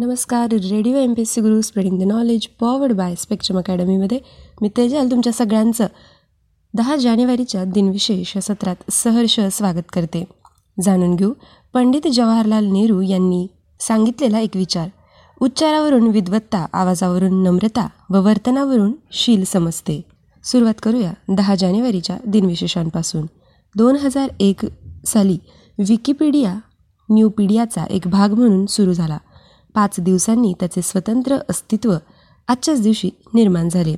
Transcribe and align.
नमस्कार 0.00 0.48
radio 0.52 0.96
M 0.96 1.14
P 1.14 1.22
S 1.22 1.30
C 1.30 1.40
Guru 1.40 1.60
spreading 1.60 1.98
the 1.98 2.02
knowledge 2.02 2.46
powered 2.60 2.92
by 2.92 3.14
Spectrum 3.14 3.58
अकॅडमीमध्ये 3.58 4.20
मी 4.62 4.68
तेजाल 4.76 5.10
तुमच्या 5.10 5.32
सगळ्यांचं 5.32 5.86
दहा 6.74 6.96
जानेवारीच्या 6.96 7.64
दिनविशेष 7.64 8.36
या 8.36 8.42
सत्रात 8.42 8.76
सहर्ष 8.90 9.40
स्वागत 9.40 9.92
करते. 9.92 10.24
जाणून 10.82 11.16
घेऊ 11.16 11.32
पंडित 11.72 12.08
जवाहरलाल 12.12 12.64
नेहरू 12.64 13.00
यांनी 13.00 13.46
सांगितलेला 13.80 14.38
एक 14.38 14.56
विचार. 14.56 14.88
उच्चारावरून 15.40 16.08
विद्वत्ता 16.08 16.66
आवाजावरून 16.72 17.42
नम्रता 17.42 17.88
व 18.10 18.24
वर्तनावरून 18.24 18.92
शील 19.12 19.44
समजते. 19.44 20.02
सुरुवात 20.44 20.74
करूया 20.82 21.12
दहा 21.28 21.54
जानेवारीच्या 21.54 22.18
दिनविशेषांपासून. 22.26 23.26
दोन 23.76 23.96
हजार 23.96 24.28
एक 24.40 24.60
साली 25.06 25.38
विकिपीडिया 25.78 26.56
न्यूपीडियाचा 27.10 27.84
एक 27.84 28.02
भाग 28.06 28.32
म्हणून 28.32 28.66
सुरू 28.66 28.92
झाला. 28.92 29.18
पाच 29.74 29.96
दिवसांनी 30.00 30.52
त्याचे 30.60 30.82
स्वतंत्र 30.82 31.36
अस्तित्व 31.48 31.96
आजच्याच 32.48 32.82
दिवशी 32.82 33.10
निर्माण 33.34 33.68
झाले. 33.68 33.94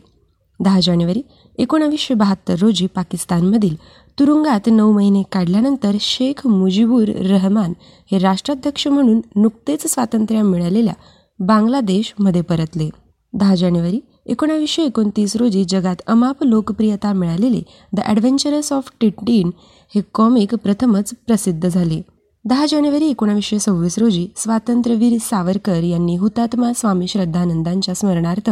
दहा 0.60 0.80
जानेवारी 0.82 1.22
एकोणावीसशे 1.58 2.14
बहात्तर 2.14 2.54
रोजी 2.60 2.86
पाकिस्तानमधील 2.86 3.74
तुरुंगात 4.18 4.68
नऊ 4.68 4.92
महिने 4.92 5.22
काढल्यानंतर 5.32 5.96
शेख 6.00 6.46
मुजिबुर 6.46 7.08
रहमान 7.26 7.72
हे 8.12 8.18
राष्ट्राध्यक्ष 8.18 8.86
म्हणून 8.88 9.20
नुकतेच 9.36 9.86
स्वातंत्र्य 9.86 10.42
मिळालेल्या 10.42 10.94
बांगलादेशमध्ये 11.38 12.40
परतले. 12.40 12.88
दहा 13.32 13.54
जानेवारी 13.54 14.00
एकोणावीसशे 14.26 14.84
एकोणतीस 14.84 15.36
रोजी 15.36 15.64
जगात 15.64 16.02
अमाप 16.06 16.42
लोकप्रियता 16.44 17.12
मिळालेले 17.12 17.62
द 17.92 18.00
ॲडव्हेंचरस 18.00 18.72
ऑफ 18.72 18.90
टिटीन 19.00 19.50
हे 19.94 20.00
कॉमिक 20.14 20.54
प्रथमच 20.54 21.14
प्रसिद्ध 21.26 21.68
झाले. 21.68 22.00
दहा 22.44 22.64
जानेवारी 22.66 23.08
एकोणावीसशे 23.10 23.58
सव्वीस 23.58 23.98
रोजी 23.98 24.26
स्वातंत्र्यवीर 24.36 25.16
सावरकर 25.20 25.82
यांनी 25.82 26.16
हुतात्मा 26.16 26.72
स्वामी 26.76 27.06
श्रद्धानंदांच्या 27.08 27.94
स्मरणार्थ 27.94 28.50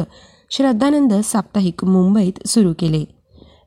श्रद्धानंद 0.50 1.14
साप्ताहिक 1.24 1.84
मुंबईत 1.84 2.46
सुरू 2.48 2.72
केले. 2.78 3.04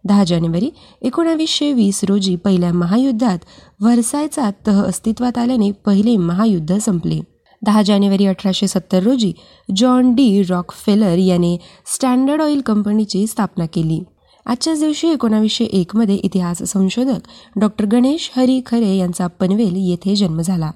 दहा 0.06 0.24
जानेवारी 0.24 0.70
एकोणावीसशे 1.02 1.72
वीस 1.74 2.04
रोजी 2.04 2.36
पहिल्या 2.36 2.72
महायुद्धात 2.74 3.40
व्हरसायचा 3.82 4.50
तह 4.68 4.82
अस्तित्वात 4.84 5.38
आल्याने 5.38 5.72
पहिले 5.86 6.16
महायुद्ध 6.18 6.78
संपले. 6.78 7.20
दहा 7.62 7.82
जानेवारी 7.82 8.26
अठराशे 8.26 8.68
सत्तर 8.68 9.04
रोजी 9.04 9.34
जॉन 9.76 10.14
डी 10.16 10.42
रॉकफेलर 10.44 11.18
याने 11.18 11.58
स्टँडर्ड 11.86 12.42
ऑइल 12.42 12.62
कंपनीची 12.62 13.28
स्थापना 13.28 13.66
केली. 13.66 14.04
आजच्याच 14.46 14.80
दिवशी 14.80 15.08
एकोणावीसशे 15.08 15.66
एकमध्ये 15.66 16.16
इतिहास 16.16 16.64
संशोधक 16.64 17.28
डॉक्टर 17.56 17.86
गणेश 17.86 18.32
हरी 18.38 18.62
खरे 18.66 18.96
यांचा 18.96 19.28
पनवेल 19.28 19.76
येथे 19.76 20.16
जन्म 20.16 20.42
झाला. 20.42 20.72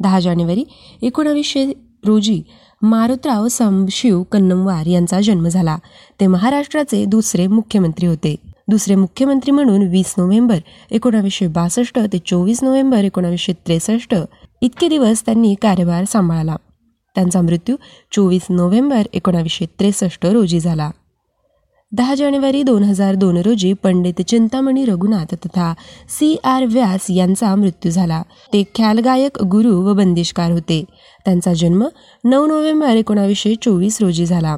दहा 0.00 0.20
जानेवारी 0.20 0.64
एकोणावीसशे 1.02 1.72
रोजी 2.04 2.42
मारुतराव 2.82 3.48
संशिव 3.48 4.22
कन्नमवार 4.22 4.86
यांचा 4.86 5.20
जन्म 5.20 5.48
झाला. 5.48 5.78
ते 6.20 6.26
महाराष्ट्राचे 6.26 7.04
दुसरे 7.04 7.46
मुख्यमंत्री 7.46 8.06
होते. 8.06 8.34
दुसरे 8.68 8.94
मुख्यमंत्री 8.94 9.50
म्हणून 9.50 9.82
वीस 9.82 10.14
नोव्हेंबर 10.18 10.58
एकोणावीसशे 10.90 11.46
बासष्ट 11.46 11.98
ते 12.12 12.18
चोवीस 12.26 12.62
नोव्हेंबर 12.62 13.04
एकोणावीसशे 13.04 13.52
त्रेसष्ट 13.52 14.14
इतके 14.62 14.88
दिवस 14.88 15.26
त्यांनी 15.26 15.54
कार्यभार 15.54 16.04
सांभाळला. 16.04 16.56
त्यांचा 17.14 17.40
मृत्यू 17.42 17.76
चोवीस 18.12 18.46
नोव्हेंबर 18.50 19.02
एकोणावीसशे 19.12 19.66
त्रेसष्ट 19.66 20.26
रोजी 20.26 20.60
झाला. 20.60 20.90
दहा 21.92 22.14
जानेवारी 22.14 22.62
दोन 22.62 22.82
हजार 22.82 23.14
दोन 23.14 23.36
रोजी 23.36 23.72
पंडित 23.72 24.22
चिंतामणी 24.22 24.84
रघुनाथ 24.84 25.34
तथा 25.34 25.74
सी 26.08 26.36
आर 26.44 26.64
व्यास 26.64 27.06
यांचा 27.10 27.54
मृत्यू 27.54 27.90
झाला. 27.90 28.22
ते 28.52 28.62
ख्यालगायक 28.74 29.42
गुरु 29.42 29.82
व 29.82 29.94
बंदिशकार 29.94 30.50
होते. 30.50 30.84
त्यांचा 31.24 31.52
जन्म 31.52 31.84
नऊ 32.24 32.46
नोव्हेंबर 32.46 32.88
एकोणावीसशे 32.88 33.54
चोवीस 33.54 34.00
रोजी 34.00 34.26
झाला. 34.26 34.56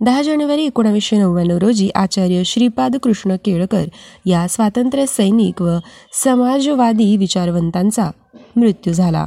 दहा 0.00 0.22
जानेवारी 0.22 0.64
एकोणावीसशे 0.64 1.18
नव्याण्णव 1.18 1.58
रोजी 1.58 1.90
आचार्य 1.94 2.42
श्रीपाद 2.44 2.96
कृष्ण 2.96 3.36
केळकर 3.44 3.84
या 4.26 4.46
स्वातंत्र्य 4.48 5.04
सैनिक 5.06 5.62
व 5.62 5.78
समाजवादी 6.24 7.16
विचारवंतांचा 7.16 8.10
मृत्यू 8.56 8.92
झाला. 8.92 9.26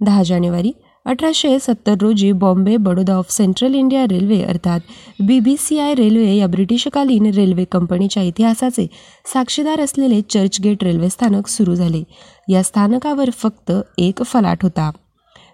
दहा 0.00 0.22
जानेवारी 0.22 0.72
अठराशे 1.06 1.58
सत्तर 1.58 1.94
रोजी 2.00 2.32
Bombay 2.32 2.76
Baroda 2.76 3.14
of 3.14 3.30
Central 3.30 3.74
India 3.74 4.04
railway 4.04 4.42
अर्थात 4.42 4.80
B 5.20 5.38
B 5.40 5.54
C 5.58 5.78
I 5.78 5.94
railway 5.94 6.34
या 6.34 6.46
ब्रिटिशकालीन 6.46 7.26
रेल्वे 7.26 7.64
कंपनीच्या 7.64 8.22
इतिहासाचे 8.22 8.86
साक्षीदार 9.32 9.80
असलेले 9.80 10.20
चर्चगेट 10.30 10.84
रेल्वे 10.84 11.10
स्थानक 11.10 11.48
सुरू 11.48 11.74
झाले. 11.74 12.02
या 12.48 12.62
स्थानकावर 12.62 13.30
फक्त 13.30 13.72
एक 13.98 14.22
फलाट 14.22 14.62
होता. 14.62 14.90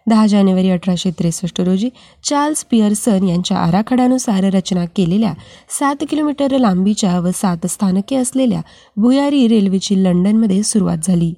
दहा 0.08 0.26
जानेवारी 0.26 0.70
अठराशे 0.70 1.10
त्रेसष्ट 1.10 1.60
रोजी 1.60 1.88
चार्ल्स 2.24 2.64
पियर्सन 2.70 3.28
यांच्या 3.28 3.58
आराखड्यानुसार 3.58 4.44
रचना 4.44 4.84
केलेल्या 4.96 5.34
सात 5.78 6.04
किलोमीटर 6.10 6.58
लांबीच्या 6.58 7.18
व 7.20 7.30
सात 7.34 7.66
स्थानके 7.66 8.16
असलेल्या 8.16 8.60
भुयारी 8.96 9.46
रेल्वेची 9.48 10.02
लंडनमध्ये 10.04 10.62
सुरुवात 10.62 10.98
झाली. 11.02 11.34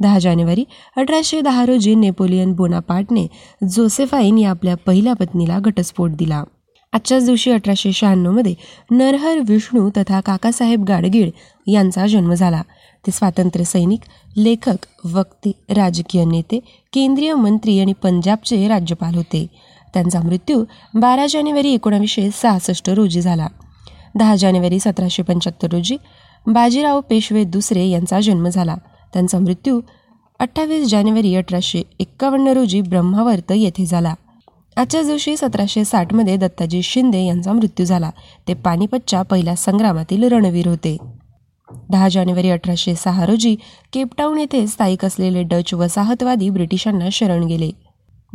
दहा 0.00 0.18
जानेवारी 0.18 0.64
अठराशे 0.96 1.40
दहा 1.40 1.66
रोजी 1.66 1.94
नेपोलियन 1.94 2.52
बोनापार्टने 2.52 3.26
जोसेफाईन 3.70 4.38
या 4.38 4.50
आपल्या 4.50 4.76
पहिल्या 4.76 5.12
पत्नीला 5.12 5.58
घटस्फोट 5.58 6.10
दिला. 6.10 6.44
आजच्याच 6.92 7.24
दिवशी 7.26 7.50
अठराशे 7.50 7.92
शहाण्णवमध्ये 7.92 8.54
नरहर 8.90 9.38
विष्णू 9.48 9.90
तथा 9.96 10.20
काकासाहेब 10.20 10.84
गाडगीळ 10.84 11.30
यांचा 11.66 12.06
जन्म 12.06 12.34
झाला. 12.34 12.62
ते 13.06 13.10
स्वातंत्र्य 13.10 13.64
सैनिक 13.64 14.00
लेखक 14.36 14.86
वक्ते 15.04 15.52
राजकीय 15.70 16.24
नेते 16.24 16.60
केंद्रीय 16.92 17.34
मंत्री 17.34 17.80
आणि 17.80 17.92
पंजाबचे 17.92 18.68
राज्यपाल 18.68 19.14
होते. 19.14 19.46
त्यांचा 19.94 20.20
मृत्यू 20.20 20.64
बारा 20.94 21.26
जानेवारी 21.30 21.72
एकोणावीसशे 21.74 22.28
सहासष्ट 22.30 22.90
रोजी 22.90 23.20
झाला. 23.20 23.46
दहा 24.14 24.36
जानेवारी 24.36 24.78
सतराशे 24.78 25.22
पंच्याहत्तर 25.22 25.68
रोजी 25.72 25.96
बाजीराव 26.46 27.00
पेशवे 27.00 27.44
दुसरे 27.44 27.86
यांचा 27.86 28.20
जन्म 28.20 28.48
झाला. 28.48 28.76
त्यांचा 29.12 29.38
मृत्यू 29.38 29.80
अठ्ठावीस 30.38 30.88
जानेवारी 30.88 31.34
अठराशे 31.34 31.82
एक्कावन्न 32.00 32.48
रोजी 32.48 32.80
ब्रह्मावर्त 32.80 33.52
येथे 33.52 33.86
झाला. 33.86 34.14
आजच्याच 34.76 35.06
दिवशी 35.06 35.36
सतराशे 35.36 35.84
साठमध्ये 35.84 36.36
दत्ताजी 36.36 36.82
शिंदे 36.82 37.24
यांचा 37.24 37.52
मृत्यू 37.52 37.86
झाला. 37.86 38.10
ते 38.48 38.54
पानिपतच्या 38.54 39.22
पहिल्या 39.22 39.56
संग्रामातील 39.56 40.22
रणवीर 40.22 40.68
होते. 40.68 40.96
दहा 41.90 42.08
जानेवारी 42.08 42.50
अठराशे 42.50 42.94
सहा 42.94 43.26
रोजी 43.26 43.56
केपटाऊन 43.92 44.38
येथे 44.38 44.66
स्थायिक 44.66 45.04
असलेले 45.04 45.42
डच 45.42 45.74
वसाहतवादी 45.74 46.50
ब्रिटिशांना 46.50 47.08
शरण 47.12 47.44
गेले. 47.44 47.70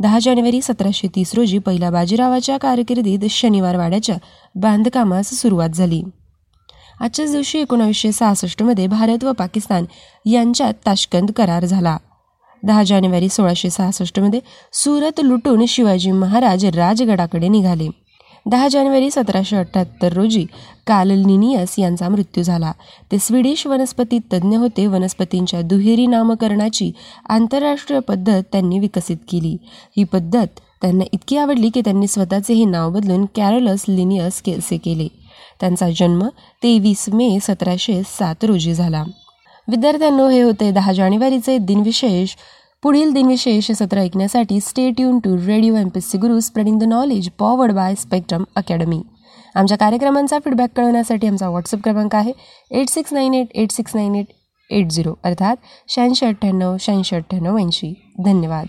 दहा 0.00 0.18
जानेवारी 0.22 0.60
सतराशे 0.62 1.08
तीस 1.14 1.34
रोजी 1.34 1.58
पहिल्या 1.58 1.90
बाजीरावाच्या 1.90 2.56
कारकिर्दीत 2.56 3.18
शनिवार 3.30 3.76
वाड्याच्या 3.76 4.16
बांधकामास 4.54 5.30
सुरुवात 5.30 5.68
झाली. 5.68 6.02
आजच्याच 7.00 7.32
दिवशी 7.32 7.58
एकोणावीसशे 7.58 8.12
सहासष्टमध्ये 8.12 8.86
भारत 8.86 9.24
व 9.24 9.32
पाकिस्तान 9.32 9.84
यांच्यात 10.26 10.74
ताशकंद 10.86 11.30
करार 11.30 11.64
झाला. 11.64 11.96
दहा 12.62 12.82
जानेवारी 12.82 13.28
सोळाशे 13.28 13.70
सहासष्टमध्ये 13.70 14.40
सुरत 14.72 15.20
लुटून 15.24 15.66
शिवाजी 15.66 16.10
महाराज 16.10 16.64
राजगडाकडे 16.64 17.48
निघाले. 17.48 17.88
दहा 18.46 18.68
जानेवारी 18.68 19.10
सतराशे 19.10 19.56
अठ्ठ्याहत्तर 19.56 20.12
रोजी 20.12 20.46
कालनिनियस 20.86 21.74
यांचा 21.78 22.08
मृत्यू 22.08 22.42
झाला. 22.42 22.72
ते 23.12 23.18
स्वीडिश 23.18 23.66
वनस्पती 23.66 24.18
तज्ज्ञ 24.18 24.56
होते. 24.56 24.86
वनस्पतींच्या 24.86 25.62
दुहेरी 25.62 26.06
नामकरणाची 26.06 26.92
आंतरराष्ट्रीय 27.28 28.00
पद्धत 28.00 28.42
त्यांनी 28.52 28.78
विकसित 28.78 29.16
केली. 29.30 29.56
ही 29.96 30.04
पद्धत 30.04 30.46
त्यांना 30.82 31.04
इतकी 31.12 31.36
आवडली 31.36 31.70
की 31.70 31.80
त्यांनी 31.80 32.06
स्वतःचे 32.06 32.54
हे 32.54 32.64
नाव 32.64 32.90
बदलून 32.90 33.26
कॅरोलस 33.34 33.84
लिनियस 33.88 34.42
केसे 34.42 34.76
केले. 34.76 35.23
त्यांचा 35.60 35.86
जन्म 35.96 36.26
तेवीस 36.62 37.08
मे 37.08 37.38
सतराशे 37.42 38.02
सात 38.06 38.44
रोजी 38.44 38.74
झाला. 38.74 39.04
विद्यार्थ्यांनो 39.68 40.28
हे 40.28 40.42
होते 40.42 40.70
दहा 40.70 40.92
जानेवारीचे 40.92 41.58
दिनविशेष. 41.58 42.34
पुढील 42.82 43.12
दिनविशेष 43.12 43.70
सत्र 43.72 43.98
ऐकण्यासाठी 43.98 44.60
stay 44.60 44.96
tuned 44.96 45.18
to 45.18 45.36
radio 45.36 45.76
M 45.76 45.88
P 45.88 46.00
C 46.00 46.18
Guru 46.18 46.40
spreading 46.40 46.78
the 46.78 46.84
knowledge 46.84 47.30
powered 47.30 47.72
by 47.72 47.94
Spectrum 47.94 48.44
Academy 48.56 49.00
आमच्या 49.54 49.78
कार्यक्रमांचा 49.78 50.38
फीडबॅक 50.38 50.70
कळवण्यासाठी 50.76 51.26
आमचा 51.26 51.48
व्हॉट्सअप 51.48 51.80
क्रमांक 51.84 52.14
आहे 52.14 52.32
eight 52.70 52.88
six 52.88 53.12
nine 53.12 53.34
eight 53.34 53.46
eight 53.54 53.70
six 53.70 53.96
nine 53.96 54.14
eight 54.14 54.26
eight 54.70 54.90
zero 54.90 55.14
अर्थात 55.24 55.56
शहाऐंशी 55.88 56.26
अठ्ठ्याण्णव 56.26 56.76
शहाऐंशी 56.80 57.16
अठ्ठ्याण्णव 57.16 57.58
ऐंशी. 57.58 57.94
धन्यवाद. 58.24 58.66